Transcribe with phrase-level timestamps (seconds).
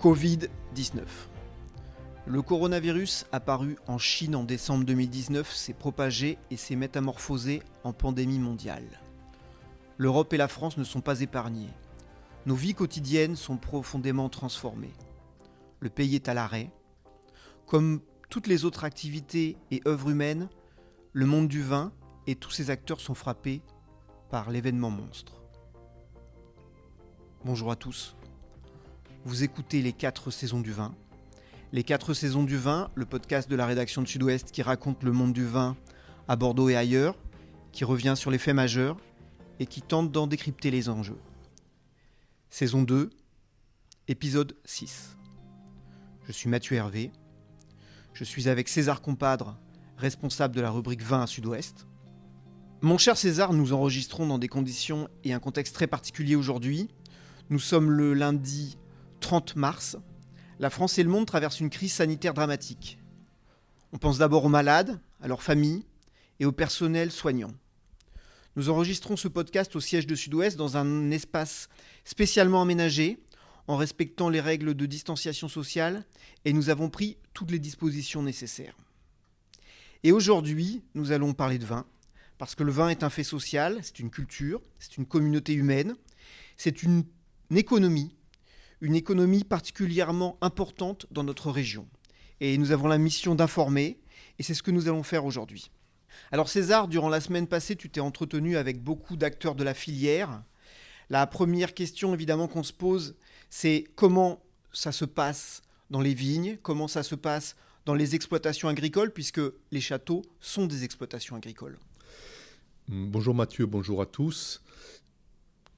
[0.00, 1.02] Covid-19.
[2.26, 8.38] Le coronavirus apparu en Chine en décembre 2019 s'est propagé et s'est métamorphosé en pandémie
[8.38, 8.86] mondiale.
[9.96, 11.72] L'Europe et la France ne sont pas épargnées.
[12.46, 14.94] Nos vies quotidiennes sont profondément transformées.
[15.80, 16.70] Le pays est à l'arrêt.
[17.66, 20.48] Comme toutes les autres activités et œuvres humaines,
[21.12, 21.92] le monde du vin
[22.28, 23.62] et tous ses acteurs sont frappés
[24.30, 25.42] par l'événement monstre.
[27.44, 28.17] Bonjour à tous.
[29.28, 30.94] Vous écoutez les 4 saisons du vin.
[31.72, 35.12] Les 4 saisons du vin, le podcast de la rédaction de Sud-Ouest qui raconte le
[35.12, 35.76] monde du vin
[36.28, 37.14] à Bordeaux et ailleurs,
[37.70, 38.96] qui revient sur les faits majeurs
[39.60, 41.18] et qui tente d'en décrypter les enjeux.
[42.48, 43.10] Saison 2,
[44.08, 45.18] épisode 6.
[46.26, 47.12] Je suis Mathieu Hervé.
[48.14, 49.58] Je suis avec César Compadre,
[49.98, 51.86] responsable de la rubrique vin à Sud-Ouest.
[52.80, 56.88] Mon cher César, nous enregistrons dans des conditions et un contexte très particulier aujourd'hui.
[57.50, 58.78] Nous sommes le lundi
[59.28, 59.98] 30 mars,
[60.58, 62.98] la France et le monde traversent une crise sanitaire dramatique.
[63.92, 65.84] On pense d'abord aux malades, à leurs familles
[66.40, 67.52] et au personnel soignant.
[68.56, 71.68] Nous enregistrons ce podcast au siège de Sud-Ouest dans un espace
[72.04, 73.22] spécialement aménagé,
[73.66, 76.06] en respectant les règles de distanciation sociale,
[76.46, 78.78] et nous avons pris toutes les dispositions nécessaires.
[80.04, 81.84] Et aujourd'hui, nous allons parler de vin,
[82.38, 85.96] parce que le vin est un fait social, c'est une culture, c'est une communauté humaine,
[86.56, 87.04] c'est une
[87.50, 88.14] économie
[88.80, 91.88] une économie particulièrement importante dans notre région.
[92.40, 93.98] Et nous avons la mission d'informer,
[94.38, 95.70] et c'est ce que nous allons faire aujourd'hui.
[96.30, 100.42] Alors César, durant la semaine passée, tu t'es entretenu avec beaucoup d'acteurs de la filière.
[101.10, 103.16] La première question évidemment qu'on se pose,
[103.50, 107.56] c'est comment ça se passe dans les vignes, comment ça se passe
[107.86, 109.40] dans les exploitations agricoles, puisque
[109.70, 111.78] les châteaux sont des exploitations agricoles.
[112.86, 114.62] Bonjour Mathieu, bonjour à tous.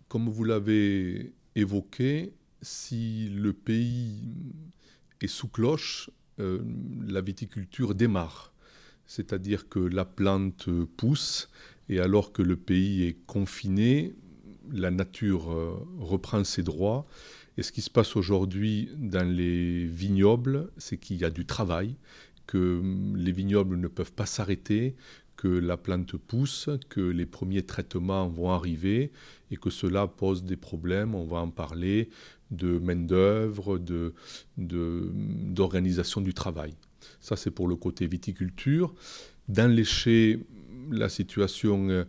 [0.09, 2.33] Comme vous l'avez évoqué,
[2.63, 4.21] si le pays
[5.21, 6.61] est sous cloche, euh,
[7.07, 8.53] la viticulture démarre.
[9.07, 11.51] C'est-à-dire que la plante pousse
[11.89, 14.15] et alors que le pays est confiné,
[14.73, 17.07] la nature euh, reprend ses droits.
[17.57, 21.97] Et ce qui se passe aujourd'hui dans les vignobles, c'est qu'il y a du travail,
[22.47, 22.81] que
[23.17, 24.95] les vignobles ne peuvent pas s'arrêter,
[25.37, 29.11] que la plante pousse, que les premiers traitements vont arriver
[29.51, 32.11] et que cela pose des problèmes, on va en parler,
[32.51, 33.81] de main-d'œuvre,
[34.57, 36.75] d'organisation du travail.
[37.21, 38.95] Ça, c'est pour le côté viticulture.
[39.49, 39.85] Dans les
[40.91, 42.05] la situation euh,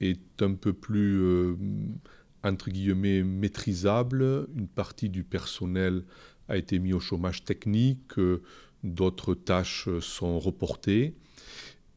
[0.00, 1.54] est un peu plus, euh,
[2.42, 4.48] entre guillemets, maîtrisable.
[4.56, 6.04] Une partie du personnel
[6.48, 8.42] a été mis au chômage technique, euh,
[8.84, 11.14] d'autres tâches sont reportées.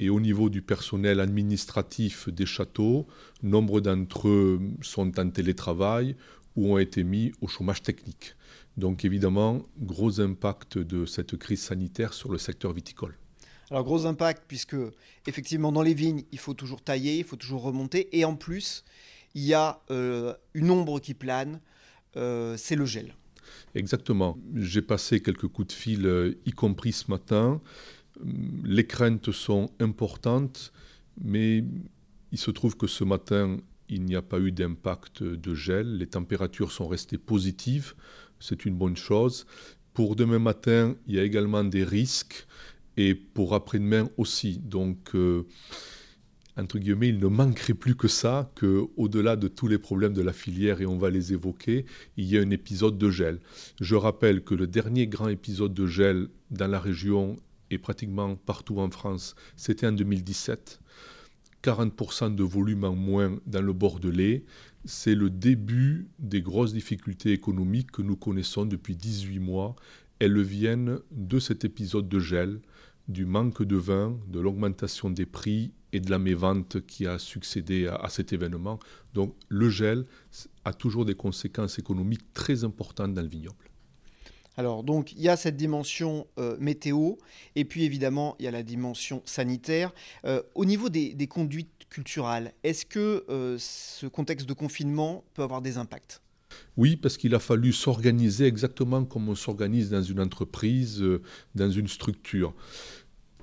[0.02, 3.06] Et au niveau du personnel administratif des châteaux,
[3.44, 6.16] nombre d'entre eux sont en télétravail
[6.56, 8.36] ou ont été mis au chômage technique.
[8.78, 13.16] Donc évidemment, gros impact de cette crise sanitaire sur le secteur viticole.
[13.72, 14.78] Alors gros impact puisque
[15.28, 18.84] effectivement dans les vignes, il faut toujours tailler, il faut toujours remonter et en plus,
[19.36, 21.60] il y a euh, une ombre qui plane,
[22.18, 23.14] euh, c'est le gel.
[23.76, 24.38] Exactement.
[24.56, 27.62] J'ai passé quelques coups de fil, euh, y compris ce matin.
[28.64, 30.74] Les craintes sont importantes,
[31.22, 31.64] mais
[32.32, 33.58] il se trouve que ce matin,
[33.90, 35.98] il n'y a pas eu d'impact de gel.
[35.98, 37.94] Les températures sont restées positives.
[38.40, 39.46] C'est une bonne chose.
[39.94, 42.48] Pour demain matin, il y a également des risques.
[42.98, 44.60] Et pour après-demain aussi.
[44.60, 45.46] Donc, euh,
[46.58, 50.34] entre guillemets, il ne manquerait plus que ça, qu'au-delà de tous les problèmes de la
[50.34, 51.86] filière, et on va les évoquer,
[52.18, 53.40] il y a un épisode de gel.
[53.80, 57.38] Je rappelle que le dernier grand épisode de gel dans la région
[57.72, 60.80] et pratiquement partout en France, c'était en 2017.
[61.64, 64.44] 40% de volume en moins dans le Bordelais,
[64.86, 69.76] c'est le début des grosses difficultés économiques que nous connaissons depuis 18 mois.
[70.20, 72.62] Elles viennent de cet épisode de gel,
[73.08, 77.88] du manque de vin, de l'augmentation des prix et de la mévente qui a succédé
[77.88, 78.80] à, à, cet événement.
[79.14, 80.06] Donc le gel
[80.64, 83.70] a toujours des conséquences économiques très importantes dans le vignoble.
[84.60, 87.14] Alors donc il y a cette dimension euh, météo
[87.56, 89.94] et puis évidemment il y a la dimension sanitaire.
[90.26, 95.62] Euh, au niveau des, conduites culturelles, est-ce que euh, ce contexte de confinement peut avoir
[95.62, 96.22] des impacts?
[96.76, 101.02] Oui, parce qu'il a fallu s'organiser exactement comme on s'organise dans une entreprise,
[101.56, 102.54] dans une structure.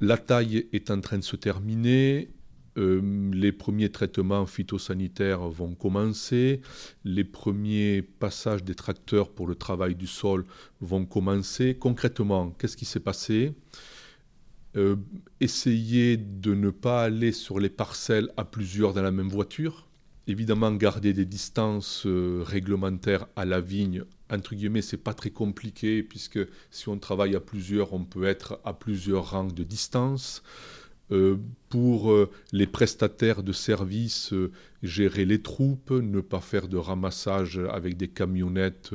[0.02, 2.28] La taille est en train de se terminer,
[2.76, 6.60] euh, les premiers traitements phytosanitaires vont commencer,
[7.04, 10.44] les premiers passages des tracteurs pour le travail du sol
[10.80, 11.76] vont commencer.
[11.76, 13.52] Concrètement, qu'est-ce qui s'est passé?
[14.76, 14.96] Euh,
[15.40, 19.86] Essayer de ne pas aller sur les parcelles à plusieurs dans la même voiture.
[20.26, 26.02] Évidemment, garder des distances euh, réglementaires à la vigne entre guillemets, c'est pas très compliqué,
[26.02, 26.40] puisque
[26.70, 30.42] si on travaille à plusieurs, on peut être à plusieurs rangs de distance.
[31.12, 31.36] Euh,
[31.68, 34.50] pour euh, les prestataires de services, euh,
[34.82, 38.92] gérer les troupes, ne pas faire de ramassage avec des camionnettes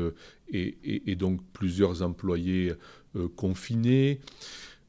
[0.51, 2.73] et, donc plusieurs employés
[3.37, 4.19] confinés.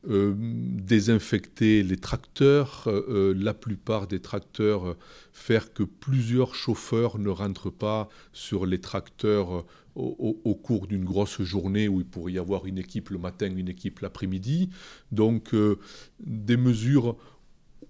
[0.05, 4.97] désinfecter les tracteurs, la plupart des tracteurs,
[5.33, 11.89] faire que plusieurs chauffeurs ne rentrent pas sur les tracteurs au, cours d'une grosse journée
[11.89, 14.71] où il pourrait y avoir une équipe le matin, une équipe l'après-midi.
[15.11, 15.79] Donc euh,
[16.21, 17.17] des mesures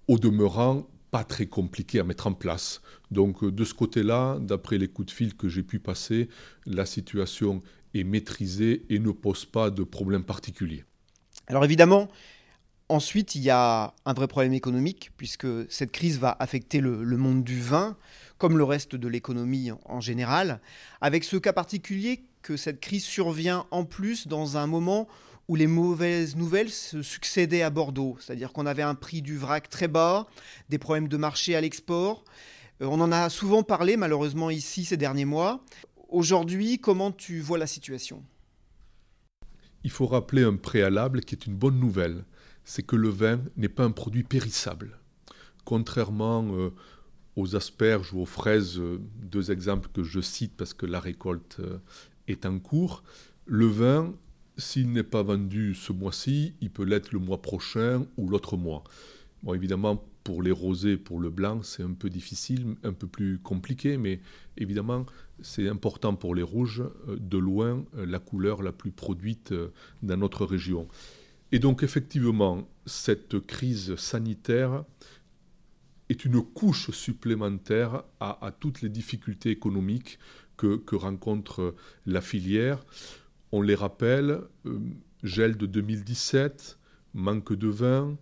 [0.08, 2.80] au demeurant pas très compliquées à mettre en place.
[3.10, 6.28] Donc euh, de ce côté-là, d'après les coups de fil que j'ai pu passer,
[6.66, 7.62] la situation
[7.94, 10.84] est maîtrisée et ne pose pas de problème particulier.
[11.46, 12.08] Alors évidemment,
[12.92, 17.42] Ensuite, il y a un vrai problème économique, puisque cette crise va affecter le, monde
[17.42, 17.96] du vin
[18.36, 20.60] comme le reste de l'économie en général,
[21.00, 25.08] avec ce cas particulier que cette crise survient en plus dans un moment
[25.48, 29.70] où les mauvaises nouvelles se succédaient à Bordeaux, c'est-à-dire qu'on avait un prix du vrac
[29.70, 30.26] très bas,
[30.68, 32.24] des problèmes de marché à l'export.
[32.82, 35.64] Euh, on en a souvent parlé malheureusement ici ces derniers mois.
[36.10, 38.22] Aujourd'hui, comment tu vois la situation?
[39.82, 42.26] Il faut rappeler un préalable qui est une bonne nouvelle,
[42.64, 44.98] c'est que le vin n'est pas un produit périssable.
[45.64, 46.70] Contrairement euh,
[47.36, 51.58] aux asperges ou aux fraises, euh, deux exemples que je cite parce que la récolte
[51.60, 51.78] euh,
[52.28, 53.02] est en cours,
[53.46, 54.14] le vin,
[54.56, 58.84] s'il n'est pas vendu ce mois-ci, il peut l'être le mois prochain ou l'autre mois.
[59.42, 63.40] Bon, évidemment, pour les rosés, pour le blanc, c'est un peu difficile, un peu plus
[63.40, 64.20] compliqué, mais
[64.56, 65.04] évidemment,
[65.40, 69.52] c'est important pour les rouges, de loin, la couleur la plus produite
[70.02, 70.86] dans notre région.
[71.52, 74.84] Et donc, effectivement, cette crise sanitaire
[76.08, 80.18] est une couche supplémentaire à, toutes les difficultés économiques
[80.56, 81.74] que, rencontre
[82.06, 82.84] la filière.
[83.50, 84.78] On les rappelle, euh,
[85.22, 86.78] gel de 2017,
[87.14, 88.16] manque de vin,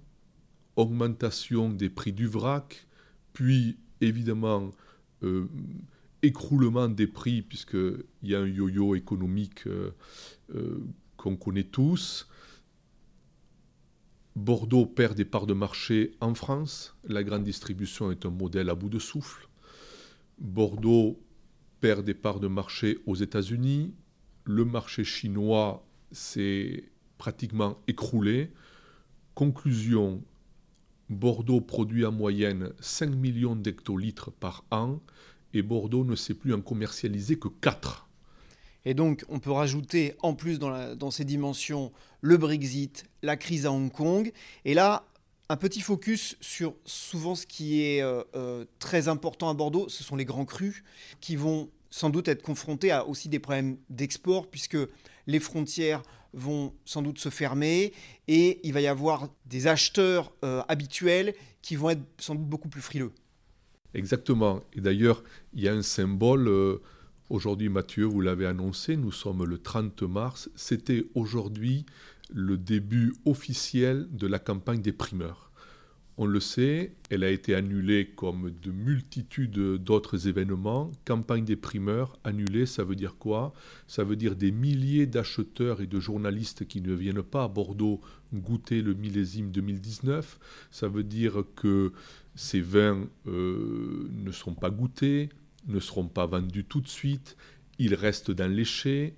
[0.76, 2.86] augmentation des prix du vrac,
[3.32, 4.70] puis évidemment
[5.22, 5.46] euh,
[6.22, 9.92] écroulement des prix puisqu'il y a un yo-yo économique euh,
[11.16, 12.26] qu'on connaît tous,
[14.40, 16.96] Bordeaux perd des parts de marché en France.
[17.06, 19.46] La grande distribution est un modèle à bout de souffle.
[20.38, 21.20] Bordeaux
[21.80, 23.92] perd des parts de marché aux États-Unis.
[24.44, 26.84] Le marché chinois s'est
[27.18, 28.50] pratiquement écroulé.
[29.34, 30.24] Conclusion,
[31.10, 35.02] Bordeaux produit en moyenne 5 millions d'hectolitres par an
[35.52, 38.08] et Bordeaux ne sait plus en commercialiser que 4.
[38.84, 43.72] Et donc, on peut rajouter en plus dans, ces dimensions le Brexit, la crise à
[43.72, 44.32] Hong Kong.
[44.64, 45.04] Et là,
[45.48, 50.04] un petit focus sur souvent ce qui est euh, euh, très important à Bordeaux, ce
[50.04, 50.82] sont les grands crus
[51.20, 54.78] qui vont sans doute être confrontés à aussi des problèmes d'export puisque
[55.26, 56.02] les frontières
[56.32, 57.92] vont sans doute se fermer
[58.28, 62.68] et il va y avoir des acheteurs euh, habituels qui vont être sans doute beaucoup
[62.68, 63.12] plus frileux.
[63.92, 64.62] Exactement.
[64.72, 66.48] Et d'ailleurs, il y a un symbole
[67.30, 70.50] Aujourd'hui, Mathieu, vous l'avez annoncé, nous sommes le 30 mars.
[70.56, 71.86] C'était aujourd'hui
[72.28, 75.52] le début officiel de la campagne des primeurs.
[76.18, 80.90] On le sait, elle a été annulée comme de multitudes d'autres événements.
[81.04, 83.54] Campagne des primeurs annulée, ça veut dire quoi?
[83.86, 88.00] Ça veut dire des milliers d'acheteurs et de journalistes qui ne viennent pas à Bordeaux
[88.34, 90.40] goûter le millésime 2019.
[90.72, 91.92] Ça veut dire que
[92.34, 95.28] ces vins euh, ne sont pas goûtés,
[95.66, 97.36] ne seront pas vendus tout de suite,
[97.78, 99.14] ils restent dans les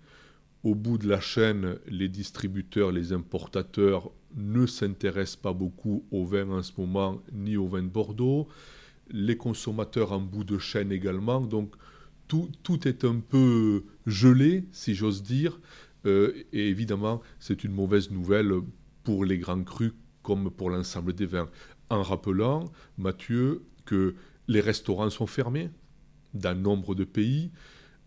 [0.62, 6.48] Au bout de la chaîne, les distributeurs, les importateurs ne s'intéressent pas beaucoup au vin
[6.50, 8.48] en ce moment, ni au vin de Bordeaux.
[9.10, 11.40] Les consommateurs en bout de chaîne également.
[11.40, 11.74] Donc
[12.28, 15.60] tout, tout est un peu gelé, si j'ose dire.
[16.06, 18.52] Euh, et évidemment, c'est une mauvaise nouvelle
[19.04, 21.50] pour les grands crus comme pour l'ensemble des vins.
[21.90, 24.14] En rappelant, Mathieu, que
[24.48, 25.70] les restaurants sont fermés,
[26.34, 27.50] dans nombre de pays.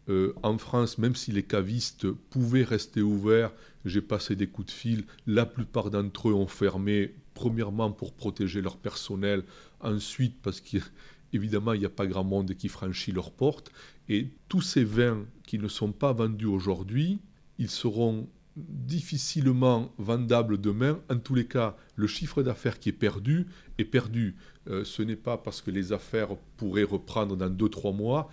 [0.08, 3.52] Euh, en France, même si les cavistes pouvaient rester ouverts,
[3.86, 8.62] j'ai passé des coups de fil, la plupart d'entre eux ont fermé, premièrement pour protéger
[8.62, 9.44] leur personnel,
[9.80, 13.72] ensuite parce qu'évidemment il n'y a pas grand monde qui franchit leurs portes,
[14.08, 17.20] et tous ces vins qui ne sont pas vendus aujourd'hui,
[17.58, 21.00] ils seront difficilement vendables demain.
[21.10, 24.36] En tous les cas, le chiffre d'affaires qui est perdu est perdu.
[24.68, 28.30] Euh, ce n'est pas parce que les affaires pourraient reprendre dans 2-3 mois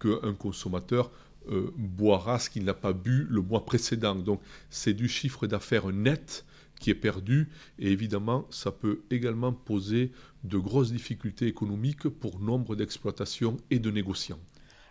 [0.00, 1.10] qu'un consommateur
[1.48, 4.16] euh, boira ce qu'il n'a pas bu le mois précédent.
[4.16, 6.44] Donc c'est du chiffre d'affaires net
[6.80, 10.12] qui est perdu et évidemment ça peut également poser
[10.44, 14.40] de grosses difficultés économiques pour nombre d'exploitations et de négociants.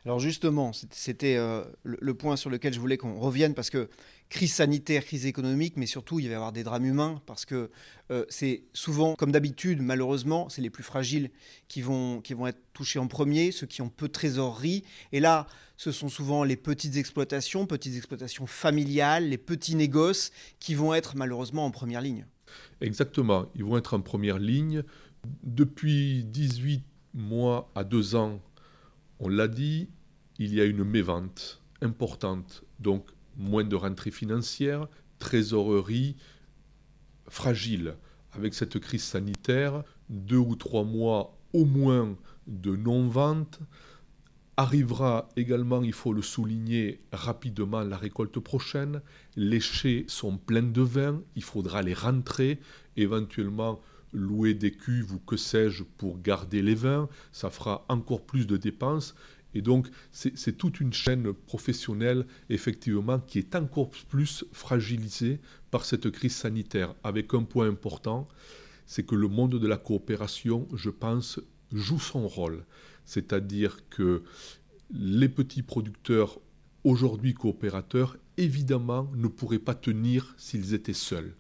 [0.05, 3.89] Alors justement, c'était euh, le, point sur lequel je voulais qu'on revienne parce que
[4.29, 7.71] crise sanitaire, crise économique, mais surtout il va y avoir des drames humains parce que
[8.11, 11.31] euh, c'est souvent, comme d'habitude, malheureusement, c'est les plus fragiles
[11.67, 14.83] qui vont, être touchés en premier, ceux qui ont peu de trésorerie.
[15.11, 20.75] Et là, ce sont souvent les petites exploitations, petites exploitations familiales, les petits négoces qui
[20.75, 22.27] vont être malheureusement en première ligne.
[22.79, 24.83] Exactement, ils vont être en première ligne.
[25.41, 26.83] Depuis 18
[27.15, 28.39] mois à 2 ans,
[29.19, 29.89] on l'a dit,
[30.37, 34.87] il y a une mévente importante, donc moins de rentrées financières,
[35.19, 36.15] trésorerie
[37.27, 37.95] fragile.
[38.33, 42.17] Avec cette crise sanitaire, deux ou trois mois au moins
[42.47, 43.59] de non-vente.
[44.57, 49.01] Arrivera également, il faut le souligner rapidement, la récolte prochaine.
[49.35, 52.59] Les chais sont pleins de vin, il faudra les rentrer,
[52.95, 53.81] éventuellement
[54.13, 57.09] louer des cuves ou que sais-je pour garder les vins.
[57.31, 59.15] Ça fera encore plus de dépenses
[59.55, 65.39] et donc, c'est toute une chaîne professionnelle, effectivement, qui est encore plus fragilisée
[65.71, 68.27] par cette crise sanitaire, avec un point important,
[68.85, 71.39] c'est que le monde de la coopération, je pense,
[71.71, 72.65] joue son rôle.
[73.05, 74.23] C'est-à-dire que
[74.91, 76.41] les petits producteurs,
[76.83, 81.33] aujourd'hui coopérateurs, évidemment, ne pourraient pas tenir s'ils étaient seuls.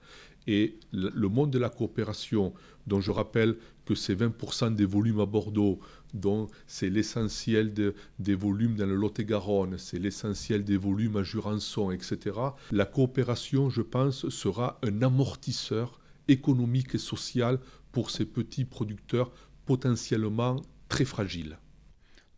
[0.47, 2.53] Et le monde de la coopération,
[2.87, 5.79] dont je rappelle que c'est 20% des volumes à Bordeaux,
[6.13, 7.73] dont c'est l'essentiel
[8.19, 12.37] des volumes dans le Lot-et-Garonne, c'est l'essentiel des volumes à Jurançon, etc.
[12.71, 17.59] La coopération, je pense, sera un amortisseur économique et social
[17.91, 19.31] pour ces petits producteurs
[19.65, 21.57] potentiellement très fragiles.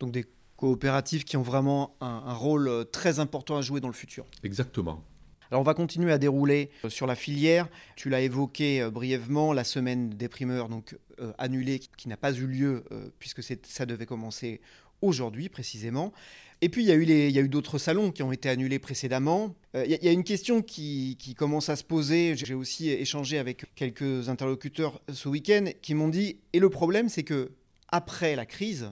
[0.00, 3.94] Donc des coopératives qui ont vraiment un rôle euh, très important à jouer dans le
[3.94, 4.24] futur.
[4.42, 5.04] Exactement.
[5.50, 7.68] Alors on va continuer à dérouler euh, sur la filière.
[7.96, 12.32] Tu l'as évoqué euh, brièvement, la semaine des primeurs donc euh, annulée qui n'a pas
[12.32, 12.84] eu lieu
[13.18, 14.60] puisque ça devait commencer
[15.00, 16.12] aujourd'hui précisément.
[16.60, 16.92] Et puis il y
[17.38, 19.54] a eu, d'autres salons qui ont été annulés précédemment.
[19.74, 22.34] Il y, a une question qui, qui commence à se poser.
[22.36, 27.22] J'ai aussi échangé avec quelques interlocuteurs ce week-end qui m'ont dit et le problème c'est
[27.22, 27.52] que
[27.90, 28.90] après la crise,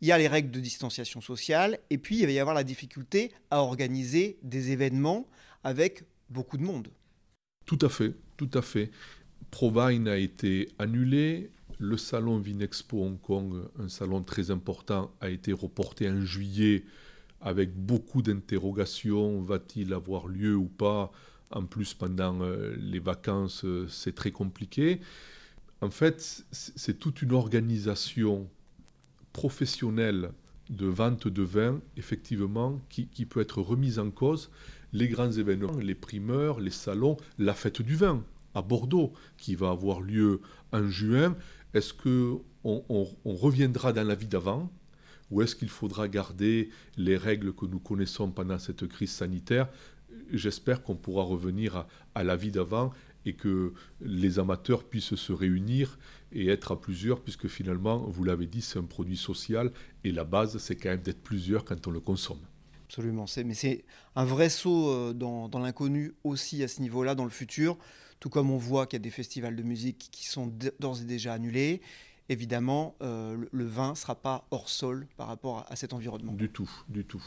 [0.00, 2.62] il y a les règles de distanciation sociale, et puis il va y avoir la
[2.62, 5.26] difficulté à organiser des événements
[5.68, 6.88] avec beaucoup de monde.
[7.66, 8.90] Tout à fait, tout à fait.
[9.50, 11.50] Provine a été annulé.
[11.78, 16.84] Le salon Vinexpo Hong Kong, un salon très important, a été reporté en juillet
[17.42, 19.42] avec beaucoup d'interrogations.
[19.42, 21.12] Va-t-il avoir lieu ou pas?
[21.50, 25.00] En plus, pendant euh, les vacances, euh, c'est très compliqué.
[25.82, 28.48] En fait, c'est toute une organisation
[29.34, 30.32] professionnelle
[30.70, 34.50] de vente de vin, effectivement, qui, qui peut être remise en cause
[34.92, 39.70] les grands événements, les primeurs, les salons, la fête du vin à Bordeaux qui va
[39.70, 40.40] avoir lieu
[40.72, 41.36] en juin.
[41.74, 44.70] Est-ce que on, reviendra dans la vie d'avant
[45.30, 49.68] ou est-ce qu'il faudra garder les règles que nous connaissons pendant cette crise sanitaire?
[50.32, 52.92] J'espère qu'on pourra revenir à, la vie d'avant
[53.26, 55.98] et que les amateurs puissent se réunir
[56.32, 59.70] et être à plusieurs, puisque finalement, vous l'avez dit, c'est un produit social
[60.04, 62.40] et la base, c'est quand même d'être plusieurs quand on le consomme.
[62.88, 63.26] Absolument.
[63.44, 63.84] Mais c'est
[64.16, 67.76] un vrai saut euh, dans, l'inconnu aussi à ce niveau-là, dans le futur.
[68.18, 71.04] Tout comme on voit qu'il y a des festivals de musique qui sont d'ores et
[71.04, 71.82] déjà annulés.
[72.30, 76.32] Évidemment, euh, le, vin ne sera pas hors sol par rapport à, cet environnement.
[76.32, 77.22] Du tout, du tout.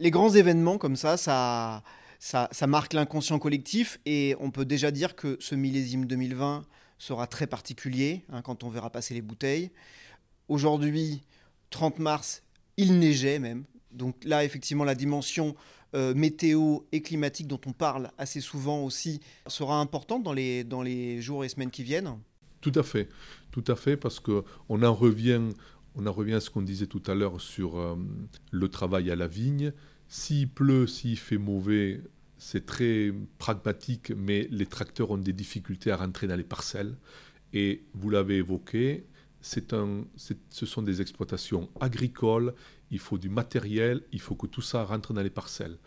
[0.00, 1.82] Les grands événements comme ça, ça,
[2.18, 6.64] ça, marque l'inconscient collectif et on peut déjà dire que ce millésime 2020
[6.98, 9.70] sera très particulier hein, quand on verra passer les bouteilles.
[10.48, 11.22] Aujourd'hui,
[11.70, 12.42] 30 mars,
[12.76, 15.54] il neigeait même, donc là, effectivement, la dimension
[15.94, 20.82] euh, météo et climatique dont on parle assez souvent aussi sera importante dans les, dans
[20.82, 22.18] les jours et semaines qui viennent
[22.60, 23.08] Tout à fait,
[23.50, 25.40] tout à fait, parce qu'on en revient,
[25.94, 27.96] on en revient à ce qu'on disait tout à l'heure sur euh,
[28.50, 29.72] le travail à la vigne.
[30.08, 32.02] S'il pleut, s'il fait mauvais,
[32.36, 36.96] c'est très pragmatique, mais les tracteurs ont des difficultés à rentrer dans les parcelles.
[37.52, 39.06] Et vous l'avez évoqué,
[39.72, 40.04] un,
[40.50, 42.54] ce sont des exploitations agricoles
[42.90, 45.78] il faut du matériel, il faut que tout ça rentre dans les parcelles.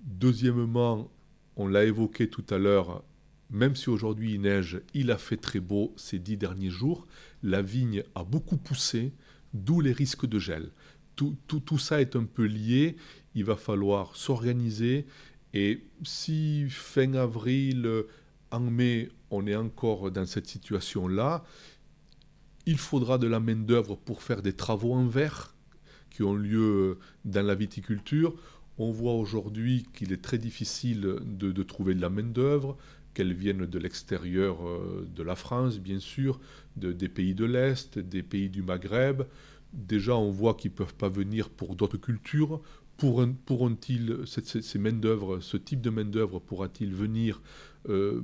[0.00, 1.10] Deuxièmement,
[1.56, 3.02] on l'a évoqué tout à l'heure,
[3.50, 7.06] même si aujourd'hui il neige, il a fait très beau ces dix derniers jours,
[7.42, 9.12] la vigne a beaucoup poussé,
[9.54, 10.70] d'où les risques de gel.
[11.14, 12.96] Tout, tout, ça est un peu lié,
[13.34, 15.06] il va falloir s'organiser,
[15.54, 18.04] et si fin avril,
[18.50, 21.42] en mai, on est encore dans cette situation-là,
[22.66, 25.55] il faudra de la main-d'œuvre pour faire des travaux en verre
[26.16, 28.34] qui ont lieu dans la viticulture.
[28.78, 32.78] On voit aujourd'hui qu'il est très difficile de, trouver de la main-d'œuvre,
[33.12, 36.40] qu'elle vienne de l'extérieur euh, de la France, bien sûr,
[36.76, 39.24] de, des pays de l'Est, des pays du Maghreb.
[39.74, 42.62] déjà on voit qu'ils ne peuvent pas venir pour d'autres cultures.
[42.96, 47.42] Pourront-ils, ces, main-d'œuvre, ce type de main-d'œuvre pourra-t-il venir
[47.90, 48.22] euh,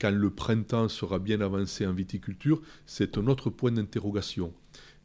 [0.00, 2.62] quand le printemps sera bien avancé en viticulture?
[2.86, 4.52] C'est un autre point d'interrogation.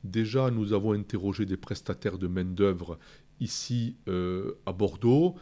[0.05, 2.99] Déjà, nous avons interrogé des prestataires de main-d'œuvre
[3.39, 5.35] ici euh, à Bordeaux.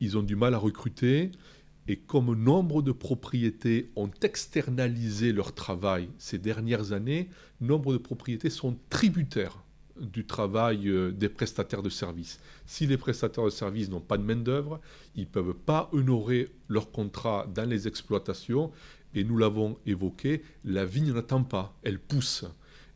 [0.00, 1.30] Ils ont du mal à recruter.
[1.88, 7.30] Et comme nombre de propriétés ont externalisé leur travail ces dernières années,
[7.62, 9.64] nombre de propriétés sont tributaires
[9.98, 12.40] du travail euh, des prestataires de services.
[12.66, 14.80] Si les prestataires de services n'ont pas de main-d'œuvre,
[15.16, 18.70] ils ne peuvent pas honorer leur contrat dans les exploitations.
[19.14, 22.44] Et nous l'avons évoqué, la vigne n'attend pas, elle pousse.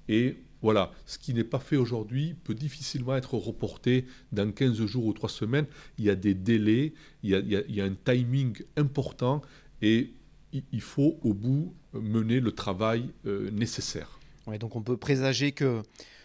[0.08, 5.04] Et voilà, ce qui n'est pas fait aujourd'hui peut difficilement être reporté dans 15 jours
[5.04, 5.66] ou 3 semaines.
[5.99, 9.42] Il y a des délais, il y a, un timing important
[9.83, 10.14] et
[10.73, 14.18] il faut au bout mener le travail euh, nécessaire.
[14.59, 15.83] donc on peut présager que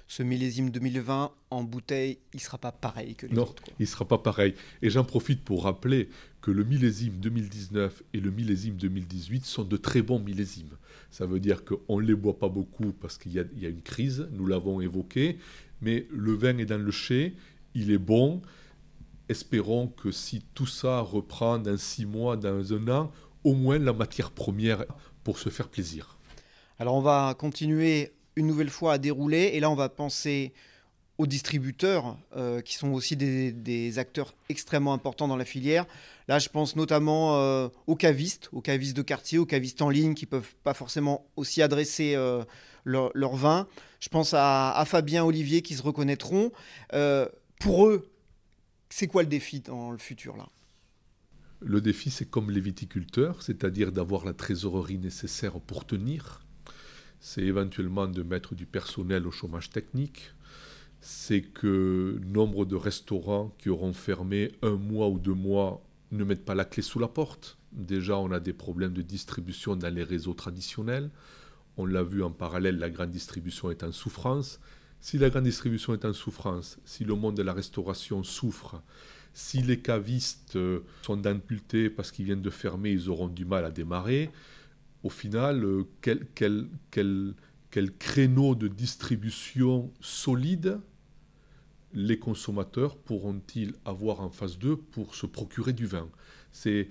[0.09, 3.61] ce millésime 2020 en bouteille, il ne sera pas pareil que les non, autres.
[3.67, 4.55] Non, il ne sera pas pareil.
[4.81, 6.09] Et j'en profite pour rappeler
[6.41, 10.75] que le millésime 2019 et le millésime 2018 sont de très bons millésimes.
[11.11, 13.83] Ça veut dire qu'on ne les boit pas beaucoup parce qu'il y, y, a une
[13.83, 15.37] crise, nous l'avons évoqué,
[15.81, 17.35] mais le vin est dans le chai,
[17.75, 18.41] il est bon.
[19.29, 23.11] Espérons que si tout ça reprend dans six mois, dans un an,
[23.43, 24.85] au moins la matière première
[25.23, 26.17] pour se faire plaisir.
[26.79, 29.51] Alors on va continuer une nouvelle fois à dérouler.
[29.53, 30.53] Et là, on va penser
[31.17, 35.86] aux distributeurs, euh, qui sont aussi des, acteurs extrêmement importants dans la filière.
[36.29, 40.13] Là, je pense notamment euh, aux cavistes, aux cavistes de quartier, aux cavistes en ligne,
[40.13, 42.43] qui peuvent pas forcément aussi adresser euh,
[42.86, 43.67] leur, vin.
[44.00, 46.51] Je pense à, à, Fabien, Olivier, qui se reconnaîtront.
[47.60, 48.10] pour eux,
[48.89, 50.48] c'est quoi le défi dans le futur là?
[51.62, 56.39] Le défi, c'est comme les viticulteurs, c'est-à-dire d'avoir la trésorerie nécessaire pour tenir
[57.19, 60.32] c'est éventuellement de mettre du personnel au chômage technique,
[61.01, 66.45] c'est que nombre de restaurants qui auront fermé un mois ou deux mois ne mettent
[66.45, 67.58] pas la clé sous la porte.
[67.71, 71.10] Déjà, on a des problèmes de distribution dans les réseaux traditionnels.
[71.77, 74.60] On l'a vu en parallèle, la grande distribution est en souffrance.
[75.01, 78.82] Si la grande distribution est en souffrance, si le monde de la restauration souffre,
[79.34, 83.63] si les cavistes euh, sont impultés parce qu'ils viennent de fermer, ils auront du mal
[83.63, 84.32] à démarrer,
[85.03, 86.27] au final, euh, quel,
[86.91, 87.35] quel,
[87.97, 90.79] créneau de distribution solide
[91.93, 96.09] les consommateurs pourront-ils avoir en face d'eux pour se procurer du vin?
[96.51, 96.89] C'est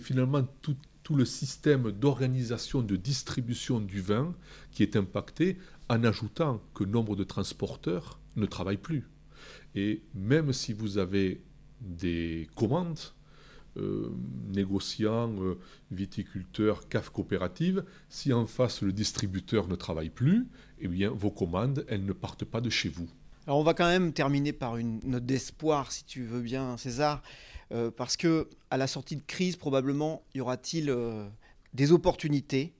[0.00, 4.34] finalement tout, tout, le système d'organisation de distribution du vin
[4.70, 9.08] qui est impacté en ajoutant que nombre de transporteurs ne travaillent plus.
[9.74, 11.40] Et même si vous avez
[11.80, 12.98] des commandes,
[13.76, 14.10] euh,
[14.48, 15.58] négociants, euh,
[15.90, 20.46] viticulteurs, CAF coopérative, si en face le distributeur ne travaille plus,
[20.78, 23.08] eh bien vos commandes, elles ne partent pas de chez vous.
[23.46, 27.22] Alors on va quand même terminer par une note d'espoir, si tu veux bien, César,
[27.72, 30.94] euh, parce que à la sortie de crise, probablement, y aura-t-il
[31.74, 32.72] des opportunités?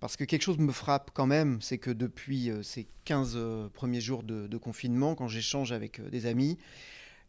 [0.00, 3.38] Parce que quelque chose me frappe quand même, c'est que depuis ces 15
[3.72, 6.58] premiers jours de, confinement, quand j'échange avec des amis,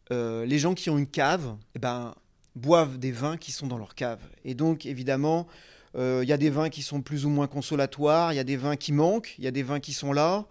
[0.10, 2.16] les gens qui ont une cave, eh ben,
[2.56, 4.20] boivent des vins qui sont dans leur cave.
[4.44, 5.48] Et donc, évidemment,
[5.96, 8.44] euh, il y a des vins qui sont plus ou moins consolatoires, il y a
[8.44, 10.46] des vins qui manquent, il y a des vins qui sont là,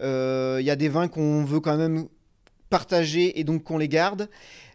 [0.00, 2.06] euh, il y a des vins qu'on veut quand même
[2.70, 4.28] partager et donc qu'on les garde.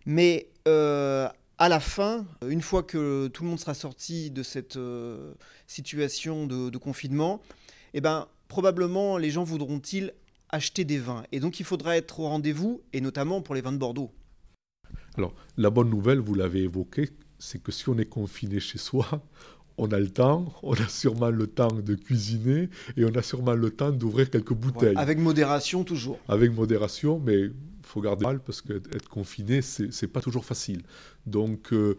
[0.05, 4.77] Mais euh, à la fin, une fois que tout le monde sera sorti de cette
[5.67, 7.41] situation de, confinement,
[7.93, 10.13] eh ben, probablement les gens voudront-ils
[10.49, 11.23] acheter des vins.
[11.31, 14.11] Et donc il faudra être au rendez-vous, et notamment pour les vins de Bordeaux.
[15.17, 19.23] Alors, la bonne nouvelle, vous l'avez évoqué, c'est que si on est confiné chez soi,
[19.77, 23.53] on a le temps, on a sûrement le temps de cuisiner et on a sûrement
[23.53, 24.95] le temps d'ouvrir quelques bouteilles.
[24.95, 26.19] avec modération toujours.
[26.27, 27.51] Avec modération, mais il
[27.83, 30.83] faut garder mal parce qu'être confiné, c'est pas toujours facile.
[31.25, 31.97] Donc, euh,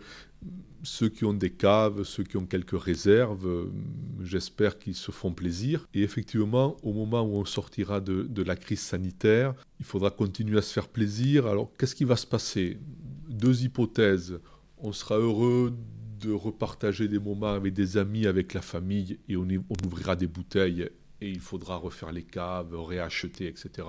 [0.82, 3.70] ceux qui ont des caves, ceux qui ont quelques réserves, euh,
[4.22, 5.86] j'espère qu'ils se font plaisir.
[5.94, 10.58] Et effectivement, au moment où on sortira de, de, la crise sanitaire, il faudra continuer
[10.58, 11.46] à se faire plaisir.
[11.46, 12.78] Alors, qu'est-ce qui va se passer?
[13.36, 14.40] Deux hypothèses.
[14.78, 15.76] On sera heureux
[16.20, 19.46] de repartager des moments avec des amis, avec la famille, et on,
[19.84, 20.88] ouvrira des bouteilles
[21.20, 23.88] et il faudra refaire les caves, réacheter, etc.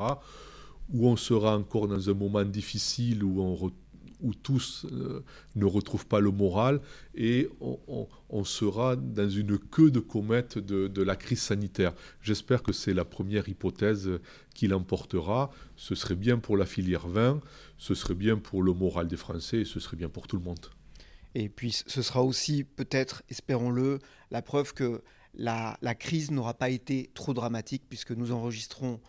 [0.90, 5.24] Ou on sera encore dans un moment difficile où tous euh,
[5.56, 6.82] ne retrouvent pas le moral
[7.16, 11.94] et on, sera dans une queue de comète de, la crise sanitaire.
[12.22, 14.10] J'espère que c'est la première hypothèse
[14.54, 15.52] qui l'emportera.
[15.76, 17.40] Ce serait bien pour la filière vin,
[17.78, 20.44] ce serait bien pour le moral des Français et ce serait bien pour tout le
[20.44, 20.66] monde.
[21.36, 24.00] Et puis ce sera aussi peut-être, espérons-le,
[24.32, 25.04] la preuve que
[25.36, 29.00] la, crise n'aura pas été trop dramatique puisque nous enregistrons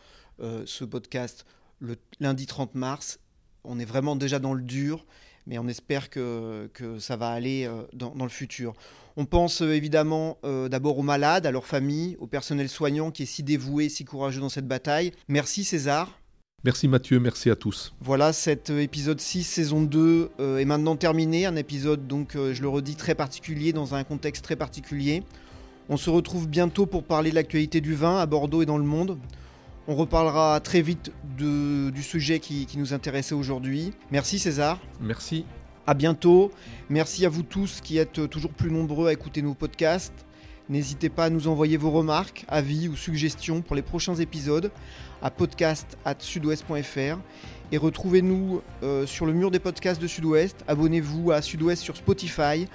[0.40, 1.46] euh, ce podcast
[1.78, 3.18] le lundi 30 mars.
[3.64, 5.06] On est vraiment déjà dans le dur,
[5.46, 8.74] mais on espère que, ça va aller euh, dans, le futur.
[9.16, 13.26] On pense euh, évidemment d'abord aux malades, à leurs familles, au personnel soignant qui est
[13.26, 15.12] si dévoué, si courageux dans cette bataille.
[15.28, 16.17] Merci César.
[16.64, 17.94] Merci Mathieu, merci à tous.
[18.00, 21.46] Voilà, cet épisode 6, saison 2 est maintenant terminé.
[21.46, 25.22] Un épisode, donc, je le redis, très particulier, dans un contexte très particulier.
[25.88, 28.84] On se retrouve bientôt pour parler de l'actualité du vin à Bordeaux et dans le
[28.84, 29.18] monde.
[29.86, 33.94] On reparlera très vite du sujet qui, nous intéressait aujourd'hui.
[34.10, 34.78] Merci César.
[35.00, 35.46] Merci.
[35.86, 36.50] À bientôt.
[36.90, 40.26] Merci à vous tous qui êtes toujours plus nombreux à écouter nos podcasts.
[40.68, 44.70] N'hésitez pas à nous envoyer vos remarques, avis ou suggestions pour les prochains épisodes
[45.22, 47.18] à podcast@sudouest.fr
[47.72, 50.64] et retrouvez-nous euh, sur le mur des podcasts de Sud-Ouest.
[50.68, 52.66] Abonnez-vous à Sud-Ouest sur Spotify,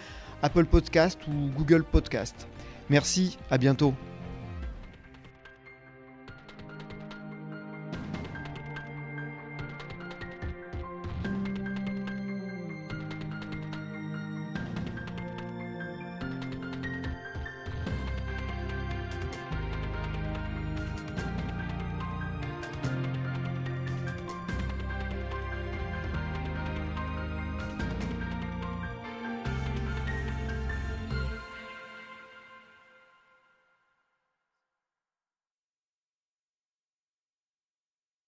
[0.41, 2.47] Apple Podcast ou Google Podcast.
[2.89, 3.93] Merci, à bientôt.